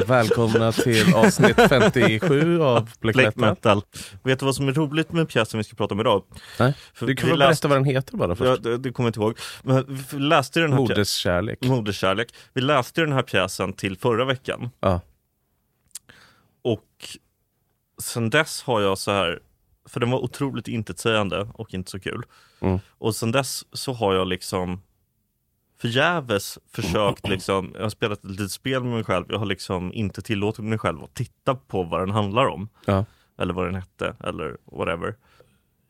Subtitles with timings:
[0.06, 3.48] Välkomna till avsnitt 57 av Black, Black Metal.
[3.76, 3.82] metal.
[4.22, 6.24] Vet du vad som är roligt med pjäsen vi ska prata om idag?
[6.58, 8.62] Nej, För du kan väl läste- berätta vad den heter bara Ja, först?
[8.62, 9.38] det, det kommer jag inte ihåg.
[9.62, 10.78] Men vi läste den här.
[10.80, 11.58] Moderskärlek.
[11.62, 12.34] Moderskärlek.
[12.52, 14.70] Vi läste den här pjäsen till förra veckan.
[14.80, 15.00] Ja.
[16.62, 17.18] Och
[18.02, 19.40] sen dess har jag så här,
[19.88, 22.22] för den var otroligt intetsägande och inte så kul.
[22.60, 22.78] Mm.
[22.98, 24.82] Och sen dess så har jag liksom
[25.78, 29.92] förgäves försökt liksom, jag har spelat ett litet spel med mig själv, jag har liksom
[29.92, 32.68] inte tillåtit mig själv att titta på vad den handlar om.
[32.86, 33.04] Ja.
[33.38, 35.14] Eller vad den hette, eller whatever.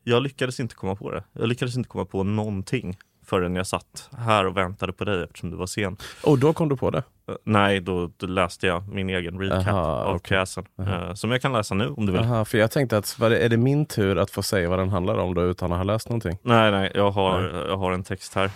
[0.04, 1.24] Jag lyckades inte komma på det.
[1.32, 5.50] Jag lyckades inte komma på någonting förrän jag satt här och väntade på dig eftersom
[5.50, 5.96] du var sen.
[6.24, 7.02] Och då kom du på det?
[7.28, 10.28] Eh, Nej, då, då läste jag min egen recap Aha, av okej.
[10.28, 10.64] pjäsen.
[10.78, 11.08] Aha.
[11.08, 12.20] eh, som jag kan läsa nu om du vill.
[12.20, 15.18] Aha, för jag tänkte att är det min tur att få säga vad den handlar
[15.18, 16.38] om då utan att ha läst någonting?
[16.42, 18.50] Nej, nej, jag har, jag har en text här.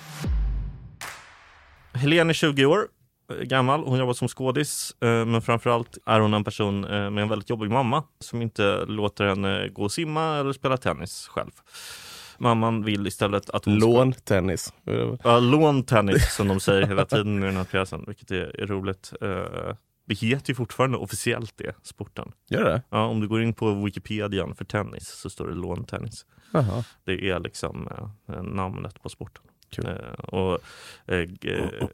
[1.99, 2.89] Helene är 20 år
[3.33, 3.85] eh, gammal.
[3.85, 7.51] Hon jobbar som skådis, eh, men framförallt är hon en person eh, med en väldigt
[7.51, 11.51] jobbig mamma som inte låter henne gå och simma eller spela tennis själv.
[12.39, 14.73] Mamman vill istället att hon ska Lån, tennis.
[15.25, 19.13] Ja, lån tennis som de säger hela tiden i den här pjäsen, vilket är, roligt.
[20.07, 22.33] Det heter ju fortfarande officiellt det, sporten.
[22.51, 22.83] Gör det?
[22.91, 26.27] Ja, om du går in på Wikipedia för tennis så står det låntennis.
[26.53, 26.85] Jaha.
[27.05, 27.89] Det är liksom
[28.29, 29.45] eh, namnet på sporten.
[29.71, 29.87] Kul.
[29.87, 30.59] Eh, och
[31.07, 31.89] eh, G- eh,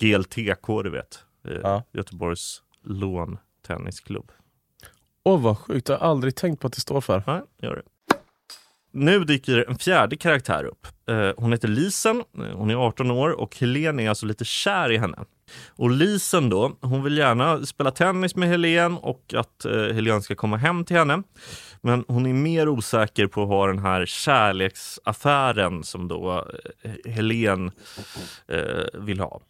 [0.00, 1.24] GLTK, du vet.
[1.44, 1.82] Eh, Ja.
[1.92, 4.32] Göteborgs låntennisklubb.
[5.22, 7.22] Åh vad sjukt, jag har aldrig tänkt på att det står för.
[7.26, 7.82] Nej, gör det.
[8.92, 10.86] Nu dyker en fjärde karaktär upp.
[11.08, 14.92] Eh, hon heter Lisen, eh, hon är 18 år och Helen är alltså lite kär
[14.92, 15.18] i henne.
[15.68, 20.34] Och Lisen då, hon vill gärna spela tennis med Helen och att eh, Helen ska
[20.34, 21.22] komma hem till henne.
[21.80, 26.46] Men hon är mer osäker på att ha den här kärleksaffären som då
[26.82, 27.70] eh, Helen
[28.48, 29.40] eh, vill ha.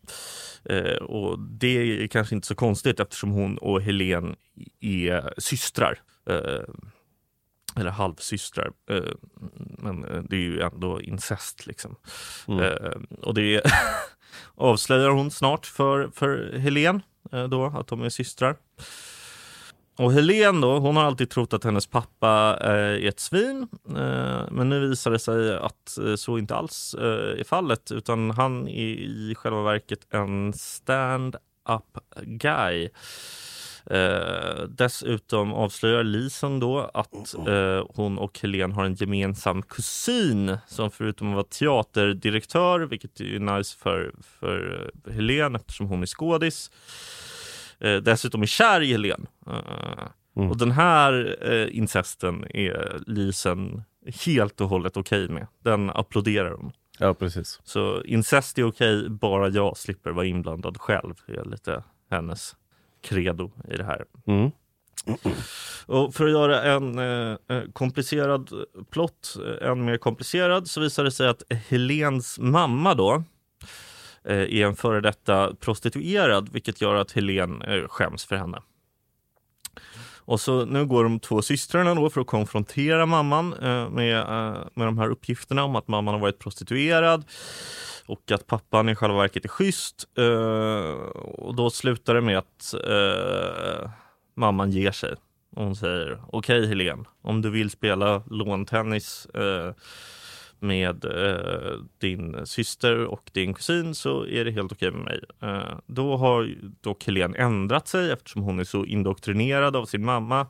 [0.65, 4.37] Eh, och det är kanske inte så konstigt eftersom hon och Helen
[4.81, 5.99] är systrar.
[6.31, 6.75] Eh,
[7.77, 8.73] eller halvsystrar.
[8.91, 9.03] Eh,
[9.79, 11.97] men eh, det är ju ändå incest liksom.
[12.49, 12.65] Mm.
[12.65, 12.93] Eh,
[13.23, 13.63] och det
[14.55, 17.03] avslöjar hon snart för, för Helen
[17.51, 18.57] då, att de är systrar.
[19.99, 22.29] Och Helen då, hon har alltid trott att hennes pappa
[22.61, 23.69] är ett svin.
[24.51, 27.93] Men nu visar det sig att så inte alls är fallet.
[27.93, 32.91] Utan han är i själva verket en stand-up guy.
[33.87, 40.91] Eh, dessutom avslöjar Lisen då att eh, hon och Helen har en gemensam kusin som
[40.91, 46.71] förutom att vara teaterdirektör, vilket är nice för, för eh, Helen eftersom hon är skådis,
[47.79, 49.27] eh, dessutom är kär i Helen.
[49.47, 50.51] Eh, Mm.
[50.51, 53.83] Och den här eh, incesten är Lisen
[54.25, 55.47] helt och hållet okej med.
[55.65, 56.73] Den applåderar hon.
[56.99, 57.61] Ja, precis.
[57.65, 61.15] Så incest är okej, bara jag slipper vara inblandad själv.
[61.27, 62.57] Det är lite hennes
[63.01, 64.05] credo i det här.
[64.27, 64.51] Mm.
[65.87, 68.51] Och för att göra en eh, eh, komplicerad
[68.91, 73.25] plott eh, än mer komplicerad så visar det sig att Helens mamma då
[74.25, 78.63] eh, är en före detta prostituerad vilket gör att Helen eh, skäms för henne.
[80.31, 84.59] Och så nu går de två systrarna då för att konfrontera mamman eh, med, eh,
[84.75, 87.25] med de här uppgifterna om att mamman har varit prostituerad
[88.07, 90.05] och att pappan i själva verket är schysst.
[91.51, 93.91] Och då slutar det med att eh,
[94.35, 95.15] mamman ger sig.
[95.57, 99.75] Och hon säger okej Helen, om du vill spela låntennis eh,
[100.59, 105.21] med eh, din syster och din kusin så är det helt okej med mig.
[105.43, 110.47] Eh, då har dock Helen ändrat sig eftersom hon är så indoktrinerad av sin mamma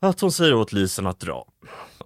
[0.00, 1.46] att hon säger åt Lisen att dra.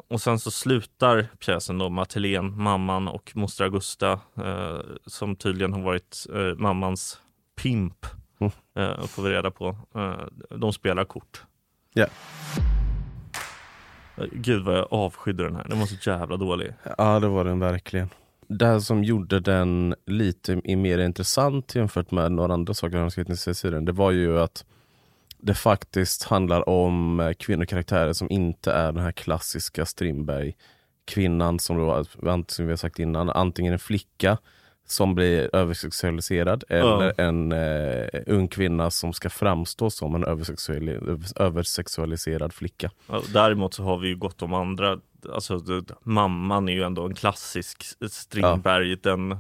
[0.08, 5.36] Och sen så slutar pjäsen då med att Helen, mamman och moster Augusta eh, som
[5.36, 7.20] tydligen har varit eh, mammans
[7.62, 8.06] pimp
[8.40, 8.52] Mm.
[8.78, 9.76] eh, får vi reda på.
[9.94, 11.42] Eh, de spelar kort.
[11.94, 12.06] Ja.
[14.16, 16.72] Eh, Gud vad jag avskydde den här, den var så jävla dålig.
[16.98, 18.08] Ja, det var den verkligen.
[18.48, 23.54] Det som gjorde den lite mer intressant jämfört med några andra saker han skrivit i
[23.54, 24.64] serien, det var ju att
[25.38, 30.56] det faktiskt handlar om eh, kvinnokaraktärer som inte är den här klassiska Strindberg
[31.04, 32.04] kvinnan som då,
[32.48, 34.38] som vi har sagt innan, antingen en flicka
[34.90, 42.52] som blir översexualiserad eller en eh, ung kvinna som ska framstå som en översexuali- översexualiserad
[42.52, 42.90] flicka.
[43.08, 44.98] Ja, Däremot så har vi ju gått om andra,
[45.32, 49.38] alltså det- mamman är ju ändå en klassisk Strindberg, den eh,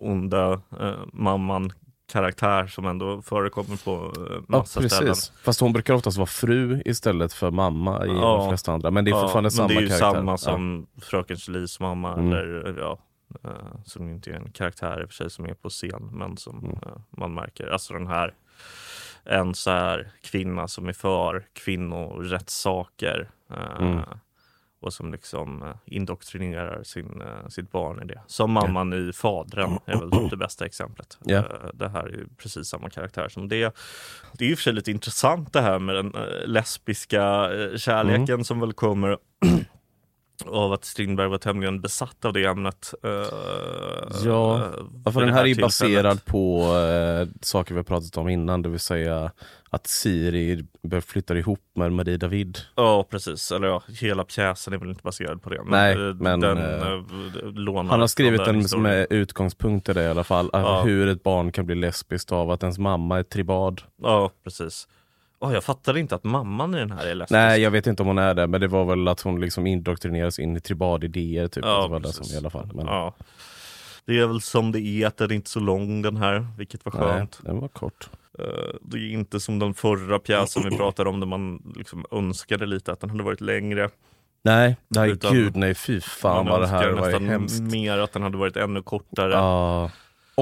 [0.00, 1.72] onda eh, mamman
[2.12, 5.08] karaktär som ändå förekommer på eh, Ja, massa ställen.
[5.08, 5.32] precis.
[5.44, 8.36] Fast hon brukar oftast vara fru istället för mamma i Ja.
[8.36, 8.90] de flesta andra.
[8.90, 10.12] Men det är fortfarande men samma det är ju karaktär.
[10.14, 10.36] samma Ja.
[10.36, 12.32] som Fröken Julies mamma Mm.
[12.32, 12.98] eller ja,
[13.44, 16.36] eh, som inte är en karaktär i och för sig som är på scen men
[16.36, 16.70] som Mm.
[16.70, 17.66] eh, man märker.
[17.66, 18.34] Alltså den här
[19.24, 23.30] en så här kvinna som är för kvinnorättssaker.
[23.50, 24.00] Eh, Mm.
[24.82, 28.20] Och som liksom indoktrinerar sin, sitt barn i det.
[28.26, 31.18] Som mamman i Fadren är väl det bästa exemplet.
[31.38, 33.74] Eh, Det här är ju precis samma karaktär som det.
[34.32, 38.44] Det är och för sig lite intressant det här med den lesbiska kärleken Mm.
[38.44, 39.18] som väl kommer
[40.46, 42.94] av att Strindberg var tämligen besatt av det ämnet.
[43.04, 43.10] eh,
[44.24, 44.56] Ja,
[45.06, 45.60] eh, för den det här är tillfället.
[45.62, 49.30] baserad på eh, saker vi har pratat om innan, det vill säga
[49.70, 50.64] att Siri
[51.06, 52.58] flyttar ihop med Marie David.
[52.76, 53.52] Ja, precis.
[53.52, 55.62] Eller ja, hela pjäsen är väl inte baserad på det.
[55.64, 58.82] Men, Nej, eh, men, den, eh, eh, Han har skrivit den en historien.
[58.82, 60.82] med utgångspunkt i det i alla fall, Ja.
[60.82, 63.82] hur ett barn kan bli lesbiskt av att ens mamma är tribad.
[64.02, 64.88] Ja, precis.
[65.40, 67.30] Oh, jag fattade inte att mamman i den här är lesbisk.
[67.32, 69.66] Nej, jag vet inte om hon är det, men det var väl att hon liksom
[69.66, 71.64] indoktrineras in i tribadidéer typ.
[71.64, 72.70] Ja, det var det som i alla fall.
[72.74, 73.14] Men, Ja.
[74.04, 76.84] Det är väl som det är, att den är inte så lång den här, vilket
[76.84, 77.38] var nej, skönt.
[77.42, 78.08] den var kort.
[78.38, 78.44] Eh,
[78.82, 82.92] Det är inte som den förra pjäsen vi pratade om, där man liksom önskade lite
[82.92, 83.90] att den hade varit längre.
[84.42, 87.60] Nej, nej Utan- gud nej, fy fan man vad det här var ju nästan hemskt.
[87.60, 89.32] mer att den hade varit ännu kortare.
[89.32, 89.90] Ja,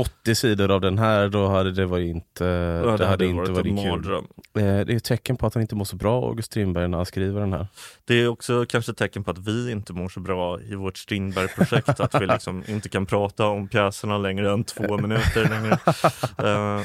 [0.01, 2.45] 80 sidor av den här, då hade det varit inte,
[2.85, 3.91] Ja, det hade inte en varit kul.
[3.91, 4.25] mardröm.
[4.59, 6.99] Eh, Det är ett tecken på att han inte mår så bra, August Strindberg, när
[6.99, 7.67] han skriver den här.
[8.05, 10.99] Det är också kanske ett tecken på att vi inte mår så bra i vårt
[10.99, 12.01] Strindberg-projekt.
[12.01, 15.79] att vi liksom inte kan prata om pjäserna längre än två minuter längre.
[16.79, 16.85] Eh,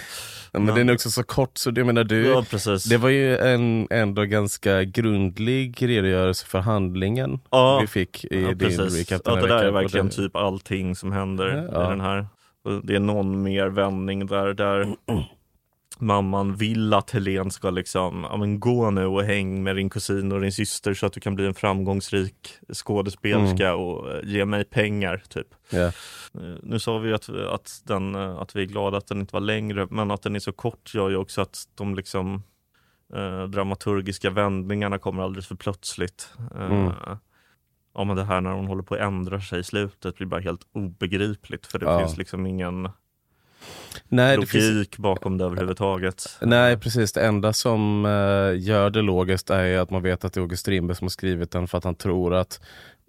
[0.55, 2.83] Ja, men Men- den är också så kort, så det menar du, ja, precis.
[2.83, 8.53] det var ju en ändå ganska grundlig redogörelse för handlingen Ja, vi fick i ja,
[8.53, 11.85] din recap Ja, den här det där är verkligen det- typ allting som händer Ja.
[11.85, 12.27] i den här.
[12.83, 14.95] Det är någon mer vändning där, där
[15.99, 20.31] mamman vill att Helen ska liksom, ja men gå nu och häng med din kusin
[20.31, 23.79] och din syster så att du kan bli en framgångsrik skådespelerska Mm.
[23.79, 25.47] och eh, ge mig pengar typ.
[26.35, 29.19] Eh, Nu sa vi ju att, att, den, eh, att vi är glada att den
[29.19, 32.43] inte var längre, men att den är så kort gör ju också att de liksom
[33.15, 36.29] eh, dramaturgiska vändningarna kommer alldeles för plötsligt.
[36.55, 36.93] Eh, Mm.
[37.95, 40.41] Ja men det här när hon håller på att ändra sig i slutet blir bara
[40.41, 41.99] helt obegripligt för det Ja.
[41.99, 42.89] finns liksom ingen
[44.07, 46.37] Nej, det logik finns, bakom det överhuvudtaget.
[46.41, 50.39] nej precis, det enda som eh, gör det logiskt är att man vet att det
[50.39, 52.61] är August Strindberg som har skrivit den för att han tror att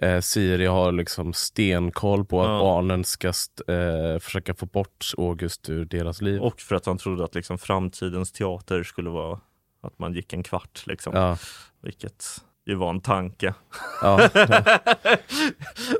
[0.03, 2.59] eh, Siri har liksom stenkoll på att Ja.
[2.59, 6.41] barnen ska eh, försöka få bort August ur deras liv.
[6.43, 9.41] Och för att han trodde att liksom framtidens teater skulle vara
[9.83, 11.13] att man gick en kvart liksom.
[11.17, 11.39] Ja,
[11.83, 12.25] Vilket
[12.67, 13.55] ju var en tanke.
[14.03, 14.29] ja.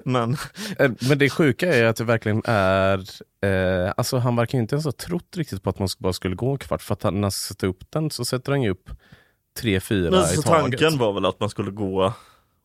[0.05, 0.37] Men
[0.79, 2.99] Eh, Men det sjuka är att det verkligen är,
[3.45, 6.51] eh, alltså han verkar inte ens ha trott riktigt på att man bara skulle gå
[6.51, 8.91] en kvart, för att han, när han sätta upp den så sätter han ju upp
[9.61, 10.45] tre, fyra Men i taget.
[10.45, 12.13] tanken var väl att man skulle gå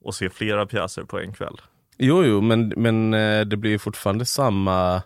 [0.04, 1.62] och se flera pjäser på en kväll.
[1.98, 5.02] Jo, jo, men, men eh, det blir ju fortfarande samma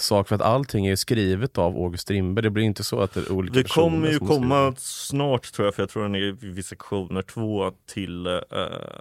[0.00, 2.42] sak för att allting är skrivet av August Strindberg.
[2.42, 5.74] Det blir inte så att det är olika Det kommer ju komma snart tror jag,
[5.74, 8.40] för jag tror den är vid sektioner två till eh,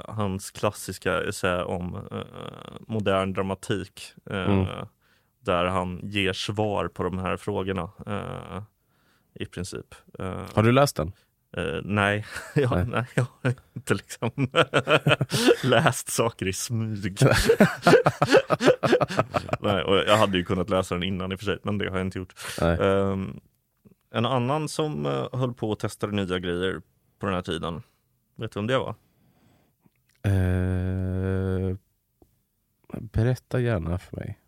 [0.07, 2.17] hans klassiska essä om eh,
[2.88, 4.01] modern dramatik.
[4.29, 4.65] eh, Mm.
[5.39, 7.89] Där han ger svar på de här frågorna.
[8.07, 8.61] eh,
[9.39, 9.95] I princip.
[10.19, 10.41] Eh.
[10.53, 11.11] Har du läst den?
[11.57, 12.85] Eh, nej, jag, Nej.
[12.85, 13.05] nej.
[13.15, 14.31] jag har inte liksom
[15.63, 17.19] läst saker i smyg.
[19.60, 21.89] nej, och jag hade ju kunnat läsa den innan i och för sig, men det
[21.89, 22.33] har jag inte gjort.
[22.62, 23.39] Ehm,
[24.12, 26.81] en annan som uh, höll på att testa nya grejer
[27.19, 27.81] på den här tiden,
[28.36, 28.95] vet du vem det var?
[30.22, 31.75] Eh,
[33.00, 34.39] berätta gärna för mig.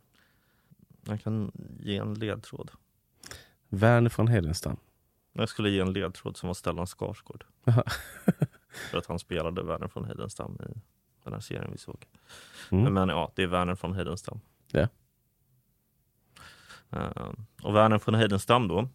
[1.06, 2.72] Jag kan ge en ledtråd.
[3.70, 4.78] Verner von Hedenstam.
[5.40, 7.46] Jag skulle ge en ledtråd som var Stellan Skarsgård.
[8.92, 10.80] För att han spelade Verner von Heidenstam i
[11.24, 12.06] den här serien vi såg.
[12.72, 12.94] Mm.
[12.94, 14.40] Men ja, det är Verner von Heidenstam.
[14.72, 14.88] Ja.
[16.90, 17.32] Eh,
[17.64, 18.90] och Verner von Heidenstam då,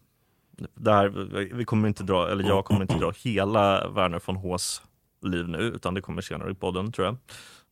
[0.73, 1.09] där,
[1.53, 4.81] vi kommer inte dra, eller jag kommer inte dra hela Verner von Hås
[5.21, 7.17] liv nu, utan det kommer senare i podden tror jag.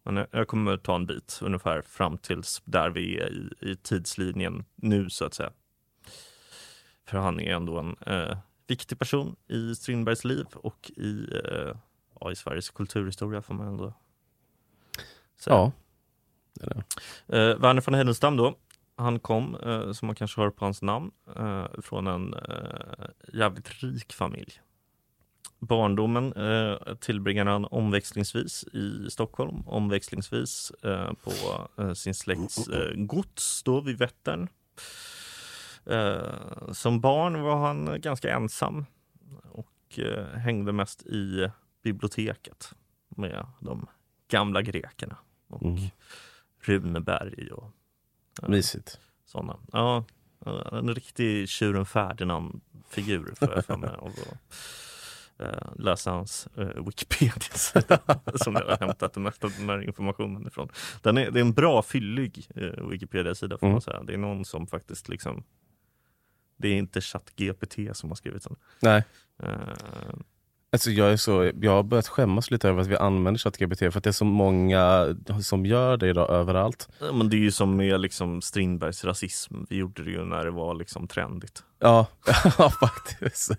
[0.03, 3.75] Men jag, jag kommer ta en bit, ungefär fram tills där vi är i, i
[3.75, 5.51] tidslinjen nu så att säga.
[7.07, 11.75] För han är ändå en eh, viktig person i Strindbergs liv och i, eh,
[12.19, 13.93] ja, i Sveriges kulturhistoria får man ändå
[15.39, 15.55] säga.
[15.55, 15.71] Ja.
[17.27, 18.55] Eh, Verner von Heidenstam då,
[18.95, 23.83] han kom, eh, som man kanske hör på hans namn, eh, från en eh, jävligt
[23.83, 24.61] rik familj.
[25.59, 31.31] Barndomen eh, tillbringade han omväxlingsvis i Stockholm, omväxlingsvis eh, på
[31.77, 34.47] eh, sin släkts gods då vid Vättern.
[35.85, 38.85] Eh, som barn var han ganska ensam
[39.51, 41.49] och eh, hängde mest i
[41.83, 42.73] biblioteket
[43.09, 43.87] med de
[44.27, 45.79] gamla grekerna och Mm.
[46.59, 47.71] Runeberg och
[48.47, 48.99] Mysigt.
[49.25, 49.57] sådana.
[49.71, 50.03] Ja,
[50.71, 53.89] En riktig tjuren Ferdinand-figur får jag för mig.
[53.89, 54.37] att,
[55.39, 57.99] eh, läsa hans eh, Wikipedia-sida
[58.35, 60.69] som jag har hämtat det mesta av den här informationen ifrån.
[61.01, 63.73] Den är, det är en bra fyllig eh, Wikipedia-sida får Mm.
[63.73, 64.03] man säga.
[64.03, 65.43] Det är någon som faktiskt liksom
[66.63, 68.55] Det är inte ChatGPT som har skrivit den.
[68.79, 69.03] Nej.
[69.43, 69.49] Eh,
[70.71, 73.97] Alltså jag, är så, jag har börjat skämmas lite över att vi använder ChatGPT för
[73.97, 76.89] att det är så många som gör det idag överallt.
[76.99, 79.55] Ja, Men det är ju som med liksom Strindbergs rasism.
[79.69, 81.63] Vi gjorde det ju när det var liksom trendigt.
[81.83, 82.07] Ja,
[82.57, 83.51] ja faktiskt.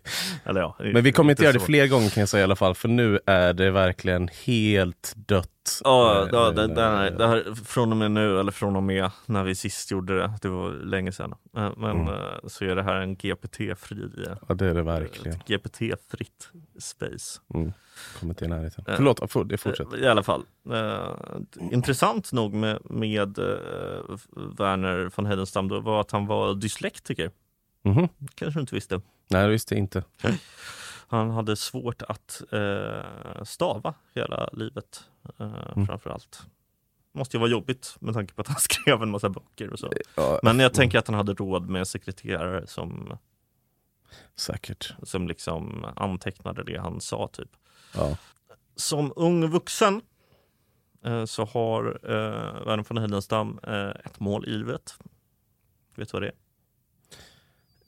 [0.45, 1.67] Eller ja, Men vi kommer inte göra det så.
[1.67, 5.49] fler gånger kan jag säga i alla fall, för nu är det verkligen helt dött.
[5.85, 8.77] Ja, Eh, ja det, eh, det, här, det här, från och med nu, eller från
[8.77, 11.35] och med när vi sist gjorde det, det var länge sedan.
[11.57, 12.09] Eh, Men Mm.
[12.15, 14.11] eh, så är det här en GPT-fri,
[14.49, 15.39] Ja det är det verkligen.
[15.47, 16.49] GPT-fritt
[16.81, 17.41] space.
[17.55, 17.73] Mm.
[18.21, 18.85] Kommer inte i närheten.
[18.89, 19.97] Eh, Förlåt, for- det fortsätter.
[19.99, 20.43] Eh, I alla fall.
[20.73, 21.17] Eh,
[21.73, 23.45] intressant nog med, med eh,
[24.59, 27.31] Werner von Heidenstam då var att han var dyslektiker.
[27.85, 28.09] Mhm.
[28.35, 29.01] Kanske du inte visste.
[29.29, 30.05] Nej det visste jag inte.
[31.09, 35.05] Han hade svårt att eh, stava hela livet
[35.39, 35.87] eh, Mm.
[35.87, 36.43] framför allt.
[37.13, 39.93] Måste ju vara jobbigt med tanke på att han skrev en massa böcker och så.
[40.17, 43.19] Ja, Men jag tänker att han hade råd med sekreterare som,
[44.37, 44.95] Säkert.
[45.03, 47.51] som liksom antecknade det han sa typ.
[47.95, 48.17] Ja.
[48.77, 50.01] Som ung vuxen
[51.05, 54.99] eh, så har eh, Verner von Heidenstam eh, ett mål i livet.
[55.95, 56.35] Vet du vad det är?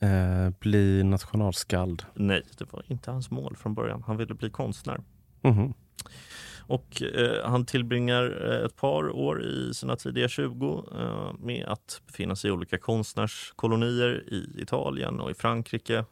[0.01, 2.03] Eh, bli nationalskald.
[2.15, 4.03] Nej, det var inte hans mål från början.
[4.07, 5.01] Han ville bli konstnär.
[5.43, 5.75] Mhm.
[6.69, 12.03] Och eh, han tillbringar eh, ett par år i sina tidiga 20 eh, med att
[12.07, 16.05] befinna sig i olika konstnärskolonier i Italien och i Frankrike.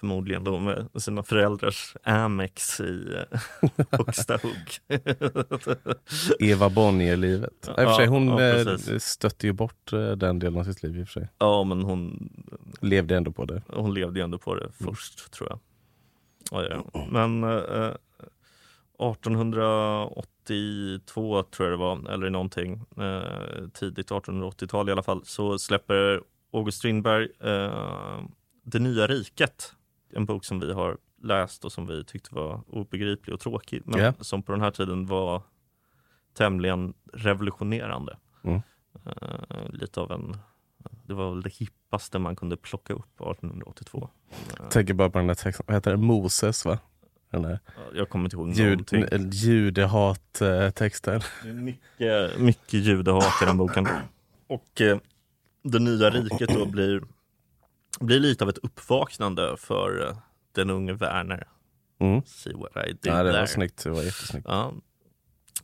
[0.00, 3.40] Förmodligen då med sina föräldrars Amex i eh,
[3.90, 4.78] högsta hugg.
[6.38, 7.52] Eva Bonnier-livet.
[7.66, 10.98] Ja, Ja, sig, hon ja, eh, stötte ju bort eh, den delen av sitt liv
[10.98, 11.28] i och för sig.
[11.38, 12.28] ja, men hon,
[12.80, 13.62] Levde ändå på det.
[13.68, 15.58] hon levde ändå på det först tror jag.
[16.50, 17.06] Ja, ja.
[17.10, 17.90] Men eh,
[18.98, 26.20] 1882 tror jag det var, eller någonting, eh, tidigt 1880-tal i alla fall, så släpper
[26.52, 28.18] August Strindberg eh,
[28.62, 29.72] Det nya riket.
[30.12, 34.00] En bok som vi har läst och som vi tyckte var obegriplig och tråkig, men
[34.00, 34.12] Ja.
[34.20, 35.42] som på den här tiden var
[36.34, 38.16] tämligen revolutionerande.
[38.44, 38.60] Mm.
[39.06, 40.36] Eh, lite av en,
[41.06, 44.08] det var väl det hippaste man kunde plocka upp 1882.
[44.60, 45.96] Eh, Tänker bara på den där texten, vad heter det?
[45.96, 46.78] Moses va?
[47.30, 47.58] Den där
[47.94, 49.30] jag kommer inte ihåg jud, någonting.
[49.32, 51.20] judehat-texten.
[51.42, 53.88] Det är mycket, mycket judehat i den boken.
[54.46, 54.98] Och eh,
[55.62, 57.02] det nya riket då blir,
[58.00, 60.16] blir lite av ett uppvaknande för eh,
[60.52, 61.48] den unge Werner.
[62.00, 62.22] Mm.
[62.26, 64.46] See what I did Ja, det var snyggt, det var jättesnyggt.
[64.48, 64.72] Ja.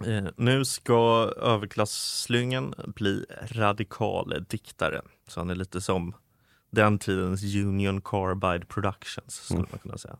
[0.07, 5.03] Eh, nu ska överklasslyngen bli radikal diktare.
[5.29, 6.15] Så han är lite som
[6.71, 9.69] den tidens Union Carbide Productions skulle Mm.
[9.71, 10.17] man kunna säga.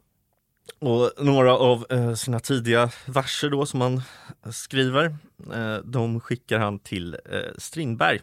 [0.79, 4.03] Och några av eh, sina tidiga verser då som han
[4.51, 5.17] skriver,
[5.55, 7.17] eh, de skickar han till
[7.59, 8.21] Strindberg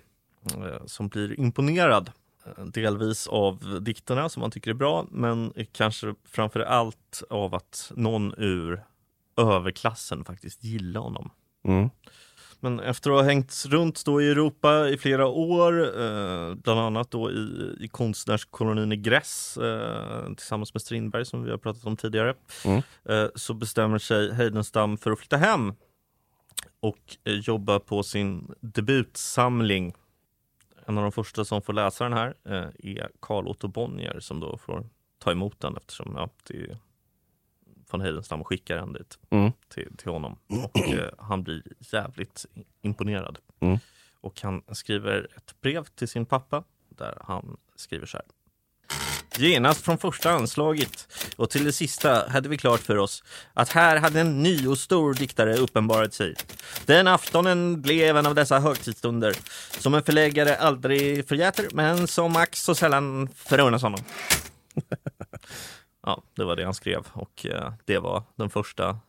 [0.86, 2.12] som blir imponerad.
[2.58, 8.34] Delvis av dikterna som han tycker är bra, men kanske framför allt av att någon
[8.38, 8.84] ur
[9.38, 11.32] överklassen faktiskt gillar honom.
[11.66, 11.90] Mm.
[12.62, 17.12] Men efter att ha hängt runt då i Europa i flera år, eh, bland annat
[17.12, 21.98] då i, i konstnärskolonin i Gress eh, tillsammans med Strindberg som vi har pratat om
[21.98, 22.34] tidigare,
[22.66, 22.82] Mm.
[23.10, 25.74] eh, så bestämmer sig Heidenstam för att flytta hem
[26.80, 29.94] och eh, jobba på sin debutsamling.
[30.90, 34.40] En av de första som får läsa den här eh, är Carl Otto Bonnier som
[34.40, 36.78] då får ta emot den eftersom ja, det
[37.92, 39.52] von Heidenstam skickar den dit Mm.
[39.68, 42.46] till, till honom och eh, han blir jävligt
[42.82, 43.40] imponerad.
[43.60, 43.78] Mm.
[44.22, 48.26] Och han skriver ett brev till sin pappa där han skriver så här.
[49.40, 53.98] Genast från första anslaget och till det sista hade vi klart för oss att här
[53.98, 56.36] hade en ny och stor diktare uppenbarat sig.
[56.86, 59.36] Den aftonen blev en av dessa högtidsstunder
[59.80, 64.00] som en förläggare aldrig förgäter men som ack så sällan förunnas honom.
[66.06, 69.00] Ja, det var det han skrev och eh, det var den första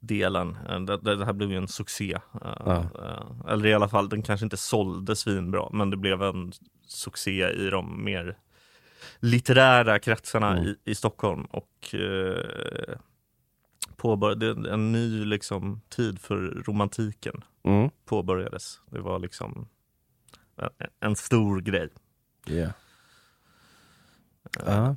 [0.00, 0.56] delen.
[0.68, 2.12] Eh, Det, här blev ju en succé.
[2.14, 2.20] Eh,
[2.66, 2.84] Ja.
[3.48, 6.52] Eller i alla fall, den kanske inte sålde svinbra, men det blev en
[6.86, 8.36] succé i de mer
[9.18, 10.64] litterära kretsarna Mm.
[10.64, 12.98] i, i Stockholm och eh,
[13.96, 17.90] påbörjade en ny liksom, tid för romantiken Mm.
[18.04, 18.80] påbörjades.
[18.90, 19.68] Det var liksom
[20.56, 20.68] en,
[21.00, 21.88] en stor grej.
[22.46, 22.72] Yeah.
[24.66, 24.96] Ja.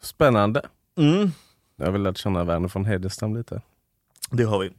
[0.00, 0.62] Spännande.
[0.96, 1.30] Mm,
[1.76, 3.62] Jag vill lära känna Werner von Heidenstam lite.
[4.30, 4.72] det har vi.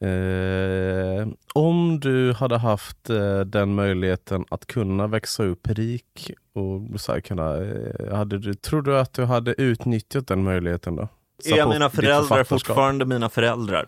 [0.00, 7.12] Eh, om du hade haft eh, den möjligheten att kunna växa upp rik och så
[7.12, 11.08] här, kunna, eh, hade du, tror du att du hade utnyttjat den möjligheten då?
[11.44, 13.86] Så Är mina föräldrar fortfarande mina föräldrar?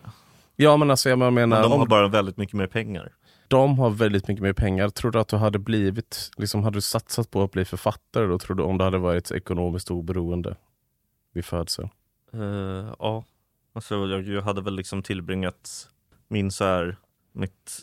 [0.55, 3.11] Ja men alltså jag menar, Men de om har bara väldigt mycket mer pengar.
[3.47, 6.81] de har väldigt mycket mer pengar, tror du att du hade blivit, liksom hade du
[6.81, 8.39] satsat på att bli författare då?
[8.39, 10.55] Tror du om du hade varit ekonomiskt oberoende
[11.33, 11.89] vid födseln?
[12.33, 13.23] Eh, ja,
[13.73, 15.89] alltså jag, jag hade väl liksom tillbringat
[16.33, 16.97] min så här,
[17.31, 17.79] mitt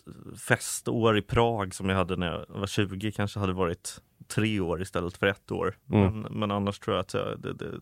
[0.48, 4.82] festår i Prag som jag hade när jag var 20 kanske hade varit tre år
[4.82, 5.76] istället för ett år.
[5.92, 6.20] Mm.
[6.20, 7.80] Men, men annars tror jag att jag det, det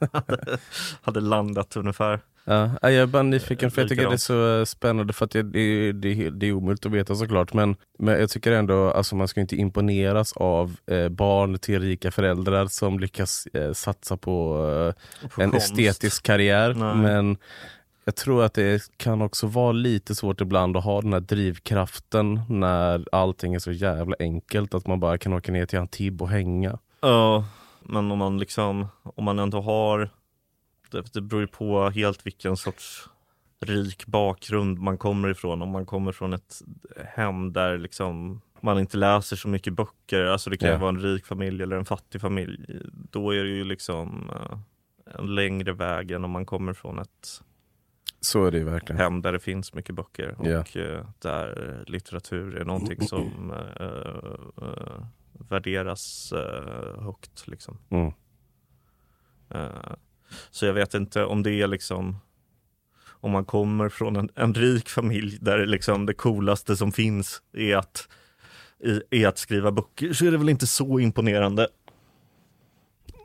[0.12, 0.58] hade,
[1.02, 2.20] hade landat ungefär.
[2.48, 5.42] Ja, jag är bara nyfiken för jag tycker det är så spännande för att det,
[5.42, 9.28] det, det, det är omöjligt att veta såklart men, men jag tycker ändå alltså man
[9.28, 14.56] ska inte imponeras av eh, barn till rika föräldrar som lyckas eh, satsa på
[15.22, 15.70] eh, På en konst.
[15.70, 16.96] estetisk karriär Nej.
[16.96, 17.36] men
[18.08, 22.40] jag tror att det kan också vara lite svårt ibland att ha den här drivkraften
[22.48, 26.28] när allting är så jävla enkelt att man bara kan åka ner till Antibes och
[26.28, 26.78] hänga.
[27.00, 27.44] Ja,
[27.82, 30.10] men om man liksom, om man ändå har,
[30.90, 33.08] det, det beror ju på helt vilken sorts
[33.60, 35.62] rik bakgrund man kommer ifrån.
[35.62, 36.62] Om man kommer från ett
[37.14, 40.78] hem där liksom man inte läser så mycket böcker, alltså det kan Ja.
[40.78, 42.66] vara en rik familj eller en fattig familj,
[43.10, 44.58] då är det ju liksom eh,
[45.20, 47.42] en längre väg än om man kommer från ett
[48.26, 49.00] Så är det ju verkligen.
[49.00, 55.06] hem där det finns mycket böcker och eh, där litteratur är någonting som eh, eh,
[55.48, 57.48] värderas eh, högt.
[57.48, 57.78] Liksom.
[57.90, 58.12] Mm.
[59.50, 59.92] Eh,
[60.50, 62.16] så jag vet inte om det är liksom
[63.20, 67.76] om man kommer från en, en rik familj där liksom det coolaste som finns är
[67.76, 68.08] att,
[68.78, 71.68] i, är att skriva böcker så är det väl inte så imponerande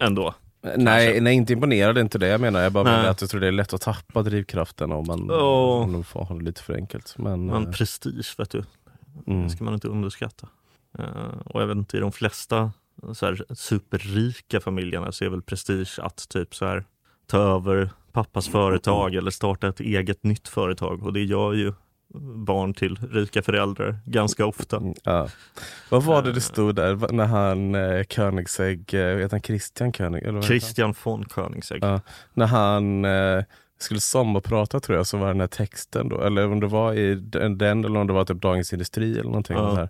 [0.02, 0.36] ändå.
[0.78, 2.62] Nej, nej, inte imponerad inte det jag menar.
[2.62, 2.94] Jag bara Nej.
[2.98, 5.74] menar att jag tror det är lätt att tappa drivkraften om man, Ja.
[5.84, 6.04] om man
[6.40, 7.16] det lite för enkelt.
[7.18, 8.64] Men, Men eh, prestige vet du,
[9.28, 9.44] mm.
[9.44, 10.48] Det ska man inte underskatta.
[11.00, 11.06] Eh,
[11.46, 12.72] och jag vet inte, i de flesta
[13.14, 16.84] så här, superrika familjerna så är väl prestige att typ så här,
[17.28, 21.04] ta över pappas företag eller starta ett eget nytt företag.
[21.04, 21.74] Och det gör ju
[22.46, 24.78] barn till rika föräldrar ganska ofta.
[24.78, 25.28] Mm, Ja.
[25.90, 30.24] Vad var det det stod där när han eh, Koenigsegg, eh, heter han Christian Koenig?
[30.24, 30.42] Eller?
[30.42, 31.84] Christian von Koenigsegg.
[31.84, 32.02] Ja.
[32.34, 33.44] När han eh,
[33.80, 37.16] skulle sommarprata tror jag så var den här texten då, eller om det var i
[37.16, 39.58] den, eller om det var typ Dagens Industri eller någonting.
[39.58, 39.76] Ja.
[39.76, 39.90] här.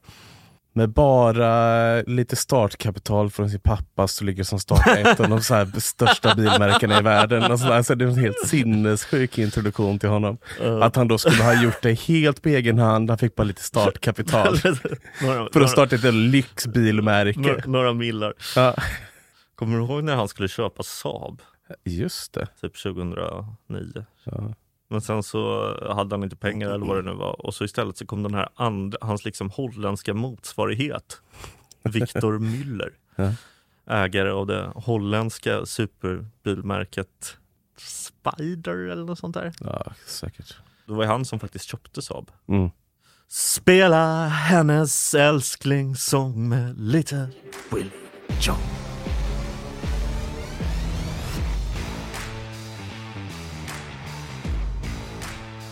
[0.74, 5.54] Med bara lite startkapital från sin pappa så lyckas han starta ett av de så
[5.56, 7.52] här största bilmärkena i världen.
[7.52, 7.82] Och så där.
[7.84, 10.38] Så det är en helt sinnessjuk introduktion till honom.
[10.62, 13.44] Eh, Att han då skulle ha gjort det helt på egen hand, han fick bara
[13.44, 14.58] lite startkapital.
[15.22, 17.40] några, För att starta ett lyxbilmärke.
[17.40, 18.34] några, några millar.
[18.56, 18.76] Ja,
[19.56, 21.42] Kommer du ihåg när han skulle köpa Saab?
[21.86, 22.48] just det.
[22.62, 24.06] Typ 2009.
[24.24, 24.54] Ja.
[24.92, 27.98] Men sen så hade han inte pengar eller vad det nu var och så istället
[27.98, 31.22] så kom den här andra, hans liksom holländska motsvarighet
[31.84, 33.34] Victor Müller Ja.
[33.88, 37.38] ägare av det holländska superbilmärket
[37.78, 39.54] Spider eller något sånt där.
[39.60, 40.56] ja, säkert.
[40.86, 42.32] Det var ju han som faktiskt köpte Saab.
[42.48, 42.70] Mm.
[43.28, 47.30] Spela hennes älsklingssång med lite
[47.72, 47.92] Willie
[48.42, 48.58] John.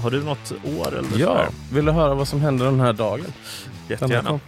[0.02, 1.48] Har du något år eller Ja, sådär?
[1.74, 3.22] vill du höra vad som hände den här dagen?
[3.22, 4.30] Den här Jättegärna.
[4.30, 4.40] kom,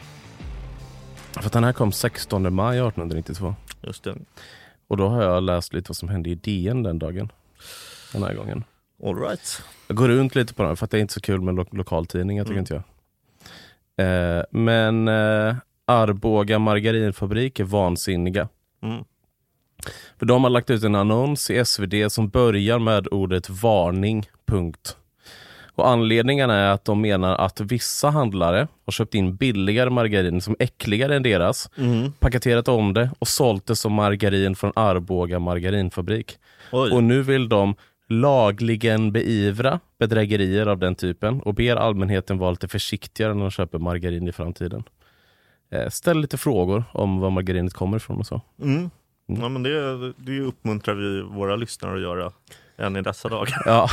[1.33, 3.55] för att den här kom 16 maj 1892.
[3.81, 4.15] Just det.
[4.87, 7.31] Och då har jag läst lite vad som hände i DN den dagen.
[8.13, 8.63] Den här gången.
[9.05, 9.61] All right.
[9.87, 11.65] Jag går runt lite på den för att det är inte så kul med lo-
[11.71, 12.59] lokaltidningar tycker Mm.
[12.59, 12.83] inte jag.
[14.37, 18.47] Eh, men eh, Arboga margarinfabrik är vansinniga.
[18.83, 19.03] Mm.
[20.19, 24.29] För de har lagt ut en annons i SvD som börjar med ordet varning.
[24.45, 24.97] Punkt.
[25.75, 30.55] Och anledningen är att de menar att vissa handlare har köpt in billigare margarin som
[30.59, 32.11] är äckligare än deras, Mm.
[32.11, 36.37] paketerat om det och sålt det som margarin från Arboga margarinfabrik.
[36.71, 36.91] Oj.
[36.91, 37.75] Och nu vill de
[38.09, 43.79] lagligen beivra bedrägerier av den typen och ber allmänheten vara lite försiktigare när de köper
[43.79, 44.83] margarin i framtiden.
[45.71, 48.41] Eh, ställ lite frågor om var margarinet kommer ifrån och så.
[48.61, 48.89] Mm.
[49.25, 52.31] Ja, men det, det uppmuntrar vi våra lyssnare att göra
[52.77, 53.61] än i dessa dagar.
[53.65, 53.89] Ja.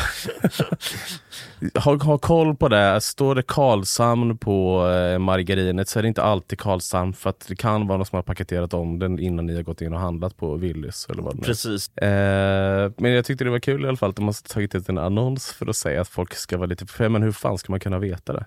[1.85, 3.01] ha, ha koll på det.
[3.01, 7.57] Står det Karlshamn på eh, margarinet så är det inte alltid Karlshamn för att det
[7.57, 10.37] kan vara någon som har paketerat om den innan ni har gått in och handlat
[10.37, 11.43] på Willys eller vad det.
[11.43, 11.97] Precis.
[11.97, 14.89] Eh, men jag tyckte det var kul i alla fall att de har tagit ut
[14.89, 17.73] en annons för att säga att folk ska vara lite för men hur fan ska
[17.73, 18.45] man kunna veta det?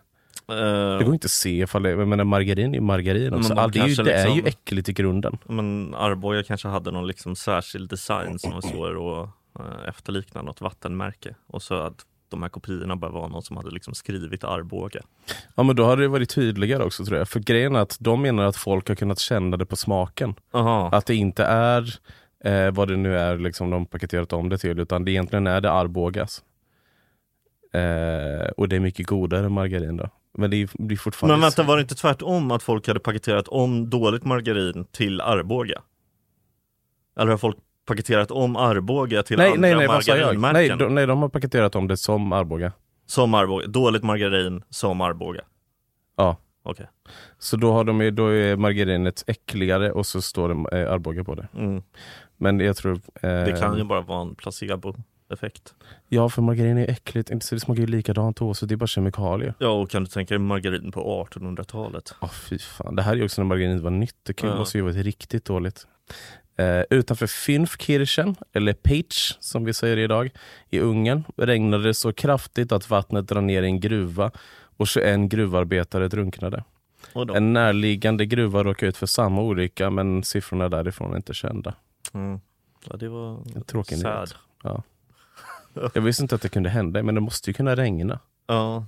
[0.99, 3.55] Det går inte att se ifall det, menar margarin är ju margarin också.
[3.55, 5.37] Men de det, är ju, det är ju liksom- äckligt i grunden.
[5.45, 10.61] men Arboga kanske hade någon liksom särskild design som var svår att uh, efterlikna något
[10.61, 11.35] vattenmärke.
[11.47, 15.01] Och så att de här kopiorna bara var någon som hade liksom skrivit Arboga.
[15.55, 17.29] Ja men då hade det varit tydligare också tror jag.
[17.29, 20.35] För grejen är att de menar att folk har kunnat känna det på smaken.
[20.53, 20.89] Aha.
[20.91, 21.99] Att det inte är
[22.43, 25.61] eh, vad det nu är liksom de paketerat om det till utan det egentligen är
[25.61, 26.43] det Arbogas.
[27.73, 30.09] Eh, och det är mycket godare margarin då.
[30.37, 31.33] Men det är fortfarande...
[31.33, 35.81] Men vänta, var det inte tvärtom att folk hade paketerat om dåligt margarin till Arboga?
[37.19, 39.89] Eller har folk paketerat om Arboga till nej, andra nej, nej, jag?
[40.07, 40.77] Nej margarinmärken?
[40.77, 42.71] de, nej, de har paketerat om det som Arboga.
[43.05, 45.41] Som Arboga, dåligt margarin som Arboga?
[46.17, 46.37] Ja.
[46.63, 46.87] Okej.
[47.39, 51.35] Så då, har de, då är margarinet äckligare och så står det eh, Arboga på
[51.35, 51.47] det.
[51.57, 51.83] Mm.
[52.37, 52.93] Men jag tror...
[52.93, 55.73] Eh, Det kan ju bara vara en placeboeffekt.
[56.09, 57.29] Ja, för margarin är äckligt.
[57.29, 59.53] Inte så Det smakar ju likadant också, det är bara kemikalier.
[59.59, 62.15] Ja, och kan du tänka dig margarin på 1800-talet?
[62.21, 62.95] Åh fy fan.
[62.95, 64.15] Det här är ju också när margarin var nytt.
[64.23, 64.55] Det kan- Ja.
[64.55, 65.87] måste ju varit riktigt dåligt.
[66.61, 70.29] Eh, utanför Fünfkirchen, eller Peach som vi säger idag,
[70.69, 74.31] i Ungern regnade det så kraftigt att vattnet drar ner i en gruva
[74.77, 76.63] och 21 gruvarbetare drunknade.
[77.35, 81.73] En närliggande gruva råkade ut för samma olycka men siffrorna därifrån är inte kända.
[82.13, 82.39] Mm.
[82.89, 84.35] Ja, det var En tråkig nyhet.
[84.63, 84.83] Ja.
[85.93, 88.19] Jag visste inte att det kunde hända men det måste ju kunna regna.
[88.47, 88.85] Ja,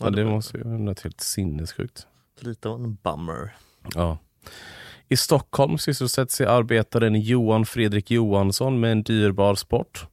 [0.00, 2.06] Ja, det var måste ju vara något helt sinnessjukt.
[2.40, 3.56] lite av en bummer.
[3.94, 4.18] Ja.
[5.12, 10.06] I Stockholm sysselsätts sig arbetaren Johan Fredrik Johansson med en dyrbar sport.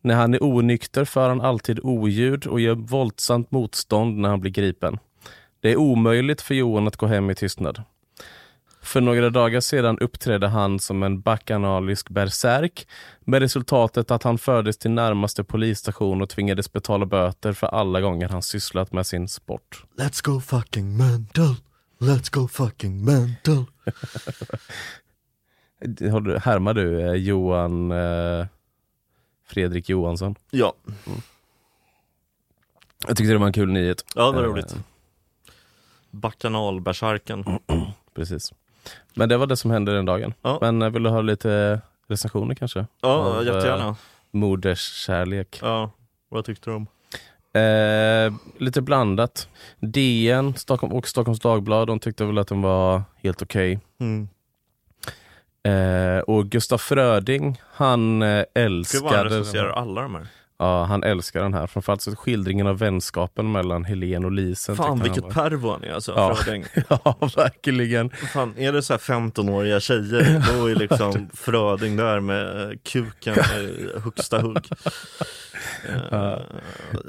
[0.00, 4.50] När han är onykter för han alltid oljud och gör våldsamt motstånd när han blir
[4.50, 4.98] gripen.
[5.60, 7.82] Det är omöjligt för Johan att gå hem i tystnad.
[8.82, 12.86] För några dagar sedan uppträdde han som en bakanalisk berserk
[13.20, 18.28] med resultatet att han fördes till närmaste polisstation och tvingades betala böter för alla gånger
[18.28, 19.84] han sysslat med sin sport.
[19.98, 21.54] Let's go fucking mental.
[21.98, 23.64] Let's go fucking mental.
[26.12, 28.46] Har du, härmar du eh, Johan eh,
[29.46, 30.34] Fredrik Johansson?
[30.50, 30.74] Ja,
[33.06, 34.04] Jag tyckte det var en kul nyhet.
[34.14, 34.76] ja det var Eh, roligt.
[36.10, 37.44] Bacchanalbärsärken.
[38.14, 38.52] Precis.
[39.14, 40.34] Men det var det som hände den dagen.
[40.42, 40.58] Ja.
[40.60, 42.86] Men eh, vill du ha lite recensioner kanske?
[43.00, 43.96] Ja, Av, eh, jättegärna.
[44.30, 45.58] Moders kärlek.
[45.62, 45.90] Ja,
[46.28, 46.86] vad tyckte du om?
[47.56, 49.48] Eh, lite blandat.
[49.80, 53.80] DN Stockholm, och Stockholms Dagblad de tyckte väl att den var helt okej.
[54.00, 54.28] Mm.
[55.66, 60.26] Eh, och Gustaf Fröding, han eh, Ska vara älskade, en recenserar alla de här.
[60.58, 61.66] Ja, han älskar den här.
[61.66, 64.76] Framförallt så skildringen av vänskapen mellan Helen och Lisen.
[64.76, 66.34] Fan han vilket pervo han är alltså, Ja.
[66.34, 66.64] Fröding.
[66.88, 68.10] Ja, verkligen.
[68.10, 73.90] Fan, är det så här 15-åriga tjejer, då är liksom Fröding där med kuken i
[74.04, 74.68] högsta hugg.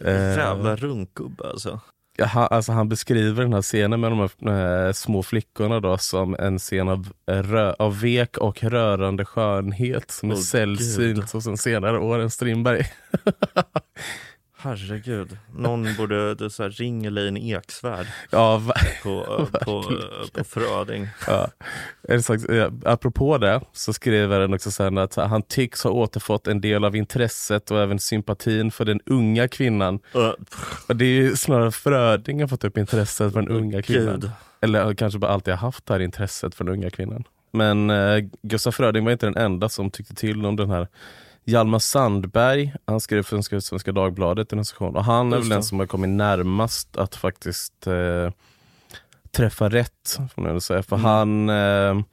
[0.06, 1.80] Eh, jävla runkgubbe alltså.
[2.26, 6.36] Han, alltså han beskriver den här scenen med de här eh, små flickorna då som
[6.40, 11.58] en scen av, rö, av vek och rörande skönhet som är Åh, sällsynt hos en
[11.58, 12.86] senare år än Strindberg.
[14.60, 18.62] Herregud, någon borde det så här, ring Elaine Eksvärd Ja,
[19.04, 19.84] på, på,
[20.34, 21.08] på Fröding.
[21.28, 21.48] ja.
[22.10, 26.84] Eh, Apropå det så skriver den också sen att han tycks ha återfått en del
[26.86, 30.00] av intresset och även sympatin för den unga kvinnan.
[30.16, 30.32] Uh,
[30.88, 34.20] Och det är ju snarare Fröding har fått upp intresset för den unga kvinnan.
[34.20, 34.32] Gud.
[34.62, 37.24] Eller kanske bara alltid haft det här intresset för den unga kvinnan.
[37.52, 40.88] Men eh, Gustaf Fröding var inte den enda som tyckte till om den här.
[41.50, 45.80] Hjalmar Sandberg, han skrev för Svenska, Dagbladet en recension och han är väl den som
[45.80, 48.32] har kommit närmast att faktiskt eh,
[49.32, 50.20] träffa rätt.
[50.36, 50.84] Får man säga.
[50.84, 51.06] För Mm.
[51.06, 52.04] han eh,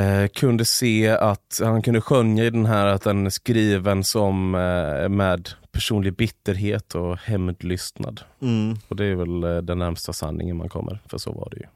[0.00, 4.54] eh, kunde se att, han kunde skönja i den här att den är skriven som
[4.54, 8.20] eh, med personlig bitterhet och hämndlystnad.
[8.42, 8.76] Mm.
[8.88, 11.66] Och det är väl eh, den närmsta sanningen man kommer, för så var det ju.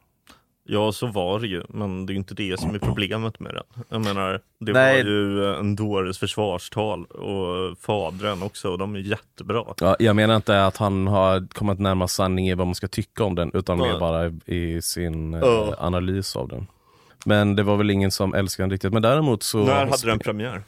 [0.69, 3.55] Ja, så var det ju, men det är ju inte det som är problemet med
[3.55, 3.85] den.
[3.89, 5.05] Jag menar, det Nej.
[5.05, 9.65] var ju en dåres försvarstal och fadern också, och de är jättebra.
[9.81, 13.25] Ja, jag menar inte att han har kommit närmast sanning i vad man ska tycka
[13.25, 13.93] om den, utan Nej.
[13.93, 15.75] mer bara i sin eh, Ja.
[15.79, 16.67] analys av den.
[17.25, 18.93] Men det var väl ingen som älskade den riktigt.
[18.93, 19.59] Men däremot så...
[19.65, 20.63] När hade den premiär?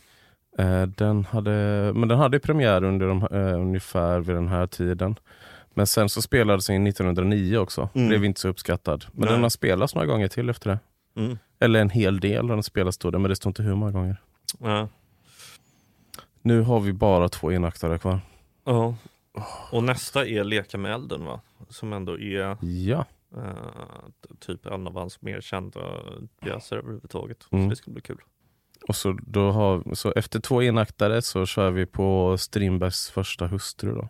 [0.59, 1.51] Eh, den hade,
[1.95, 5.17] men den hade premiär under de, eh, ungefär vid den här tiden.
[5.79, 7.89] Men sen så spelades den 1909 också.
[7.95, 8.09] Mm.
[8.09, 9.05] Blev inte så uppskattad.
[9.13, 9.35] Men Nej.
[9.35, 10.79] den har spelats några gånger till efter det.
[11.21, 11.39] Mm.
[11.59, 14.17] Eller en hel del har den spelats då, men det står inte hur många gånger.
[14.61, 14.89] Ja.
[16.43, 18.21] Nu har vi bara två enaktare kvar.
[18.65, 18.95] ja.
[19.73, 21.41] Och nästa är Leka med elden va?
[21.69, 23.05] Som ändå är Ja.
[23.37, 23.43] eh,
[24.41, 25.81] typ en av hans mer kända
[26.43, 27.47] pjäser överhuvudtaget.
[27.51, 27.65] Mm.
[27.65, 28.19] Så det ska bli kul.
[28.89, 33.95] Och så, då har, så efter två enaktare så kör vi på Strindbergs första hustru
[33.95, 34.09] då.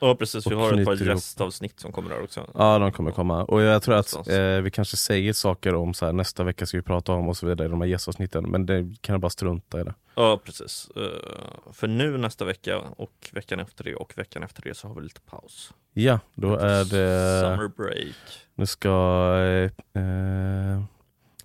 [0.00, 2.46] Ja precis, vi har ett par gästavsnitt som kommer där också.
[2.54, 3.44] Ja, de kommer komma.
[3.44, 6.76] Och jag tror att eh, vi kanske säger saker om så här, nästa vecka ska
[6.76, 8.50] vi prata om och så vidare i de här gästavsnitten.
[8.50, 9.94] Men det kan jag bara strunta i det.
[10.14, 10.90] Ja precis.
[10.96, 14.94] Eh, för nu nästa vecka och veckan efter det och veckan efter det så har
[14.94, 15.72] vi lite paus.
[15.92, 17.40] Ja, då är det...
[17.40, 18.16] Summer break.
[18.54, 18.88] Nu ska
[19.94, 20.82] eh, eh,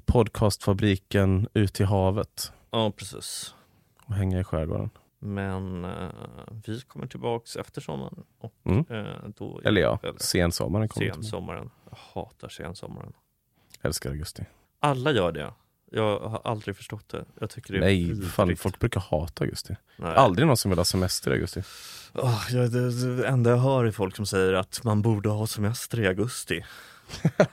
[0.06, 3.56] podcastfabriken ut till havet Ja precis.
[4.06, 4.90] och hänga i skärgården.
[5.26, 6.10] Men eh,
[6.66, 8.86] vi kommer tillbaks efter sommaren och Mm.
[8.90, 11.06] eh, då Eller ja, sensommaren kommer.
[11.06, 11.14] till.
[11.14, 11.70] sensommaren.
[11.90, 13.14] Jag hatar sensommaren.
[13.82, 14.46] Älskar augusti.
[14.80, 15.54] Alla gör det.
[15.92, 17.26] Jag har aldrig förstått det.
[17.40, 18.32] Jag tycker det är Nej, vidrigt.
[18.34, 19.76] fan, folk brukar hata augusti.
[19.98, 20.16] Nej.
[20.16, 21.64] Aldrig någon som vill ha semester i augusti.
[22.14, 25.48] Åh, jag, det, det enda jag hör är folk som säger att man borde ha
[25.48, 26.66] semester i augusti.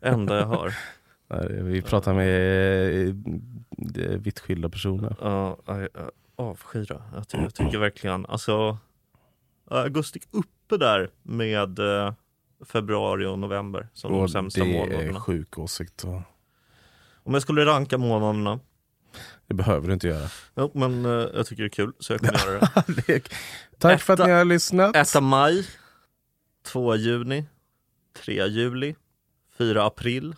[0.00, 0.74] enda jag hör.
[1.50, 3.14] Vi pratar med eh,
[4.04, 5.16] eh, vitt skilda personer.
[5.20, 7.02] Ja, jag- jag avskyr det.
[7.14, 8.78] Jag, ty- jag tycker verkligen, alltså
[9.70, 12.12] augusti uppe där med eh,
[12.66, 15.20] februari och november som de Och sämsta det är månaderna.
[15.20, 16.04] sjuk åsikt.
[16.04, 16.20] Och
[17.24, 18.60] Om jag skulle ranka månaderna,
[19.46, 20.28] det behöver du inte göra.
[20.56, 22.68] jo, men jag tycker det är kul så jag kan göra
[23.06, 23.28] det.
[23.78, 24.96] Tack för att ni har lyssnat.
[24.96, 25.66] Etta maj,
[26.66, 27.44] två juni,
[28.24, 28.94] tre juli,
[29.58, 30.34] fyra april,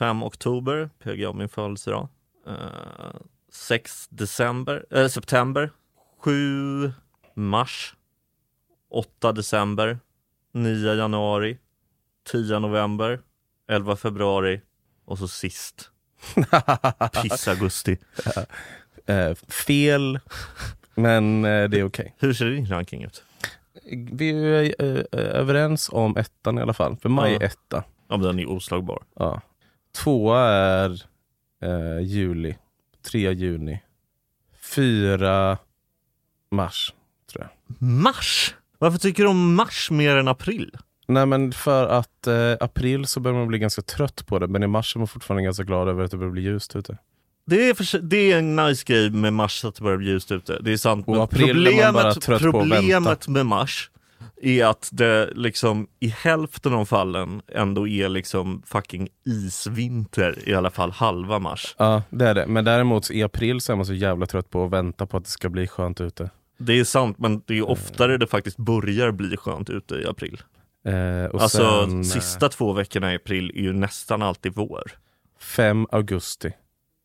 [0.00, 2.08] fem oktober, PGA min födelsedag,
[2.46, 3.20] eh,
[3.52, 5.70] sex december, äh, september,
[6.18, 6.92] sju
[7.34, 7.94] mars,
[8.90, 9.98] åtta december,
[10.52, 11.58] nio januari,
[12.30, 13.20] tio november,
[13.68, 14.60] elva februari
[15.04, 15.90] och så sist
[17.22, 17.98] piss augusti.
[19.06, 19.34] Eh,
[19.66, 20.18] fel,
[20.94, 22.14] men det är okej.
[22.18, 23.24] Hur ser din ranking ut?
[24.12, 26.96] Vi är överens om ettan i alla fall.
[26.96, 27.84] För maj är etta.
[28.08, 29.02] Ja, men den är oslagbar.
[29.14, 29.40] Ja.
[29.92, 31.02] Tvåa är
[31.62, 32.56] eh, juli.
[33.10, 33.82] Tre juni.
[34.74, 35.58] Fyra
[36.50, 36.94] mars,
[37.32, 37.82] tror jag.
[37.88, 38.54] Mars?
[38.78, 40.76] Varför tycker du om mars mer än april?
[41.08, 44.62] Nej men för att eh, april så börjar man bli ganska trött på det, men
[44.62, 46.98] i mars är man fortfarande ganska glad över att det börjar bli ljust ute.
[47.46, 50.32] Det är, för, det är en nice grej med mars att det börjar bli ljust
[50.32, 50.58] ute.
[50.60, 51.08] Det är sant.
[51.08, 53.30] Och Men april är man bara trött på att problemet vänta.
[53.30, 53.90] med mars
[54.42, 60.70] är att det liksom i hälften av fallen ändå är liksom fucking isvinter i alla
[60.70, 61.74] fall halva mars.
[61.78, 62.46] Ja, det är det.
[62.46, 65.24] Men däremot i april så är man så jävla trött på att vänta på att
[65.24, 66.30] det ska bli skönt ute.
[66.58, 70.42] Det är sant men det är oftare det faktiskt börjar bli skönt ute i april.
[70.84, 74.92] Eh, alltså sen, sista två veckorna i april är ju nästan alltid vår.
[75.40, 76.52] 5 augusti,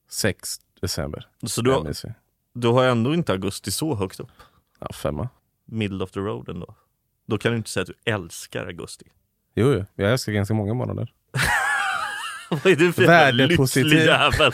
[0.09, 1.27] 6 december.
[1.43, 2.13] Så du, mysigt.
[2.53, 4.31] du har ändå inte augusti så högt upp.
[4.79, 5.29] Ja, femma.
[5.65, 6.75] Middle of the road ändå.
[7.27, 9.05] Då kan du inte säga att du älskar augusti.
[9.55, 11.13] Jo, jo, jag älskar ganska många månader.
[12.49, 14.51] Vad är du för jävla lycklig jävel?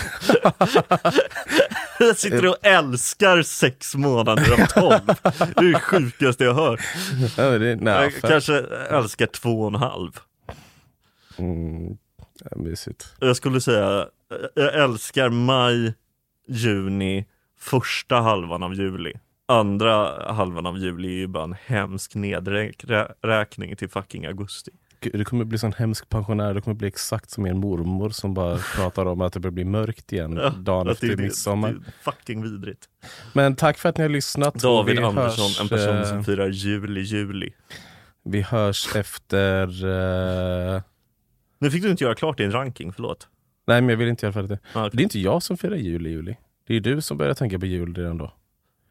[2.00, 5.06] Jag sitter och älskar sex månader av tolv.
[5.38, 6.82] Det är det sjukaste jag hör.
[7.86, 8.58] Jag kanske
[8.90, 10.12] älskar två och en halv.
[11.38, 11.98] Mm,
[12.56, 13.14] mysigt.
[13.20, 14.08] Jag skulle säga,
[14.54, 15.94] jag älskar maj,
[16.48, 17.26] juni,
[17.60, 19.14] första halvan av juli.
[19.60, 24.72] Andra halvan av juli är ju bara en hemsk nedräkning till fucking augusti.
[25.00, 28.58] Du kommer bli sån hemsk pensionär, du kommer bli exakt som en mormor som bara
[28.76, 31.70] pratar om att det börjar bli mörkt igen Ja, dagen det, efter är- midsommar.
[31.72, 32.86] det är fucking vidrigt.
[33.34, 34.54] Men tack för att ni har lyssnat.
[34.54, 37.50] David vi Andersson, hörs, en person eh, som firar jul i juli.
[38.24, 39.68] Vi hörs efter...
[40.76, 40.82] eh,
[41.60, 43.28] Nu fick du inte göra klart din ranking, förlåt.
[43.68, 44.60] Nej men jag vill inte göra färdigt det.
[44.80, 44.90] Ah, okej.
[44.98, 46.36] Det är inte jag som firar jul i juli.
[46.68, 48.32] Det är du som börjar tänka på jul redan då.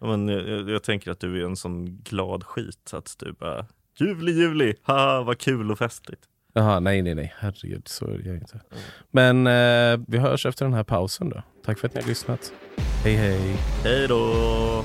[0.00, 3.66] Ja, Men jag, jag, tänker att du är en sån glad skit att du bara
[3.96, 6.22] Juli, juli, haha vad kul och festligt.
[6.52, 8.60] Jaha, nej nej nej, herregud så är jag inte.
[9.10, 11.42] Men eh, vi hörs efter den här pausen då.
[11.64, 12.52] Tack för att ni har lyssnat.
[13.04, 13.56] Hej hej.
[13.84, 14.84] Hej då!